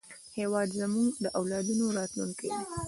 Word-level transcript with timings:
هېواد 0.37 0.69
زموږ 0.79 1.09
د 1.23 1.25
اولادونو 1.39 1.85
راتلونکی 1.97 2.47
دی 2.55 2.59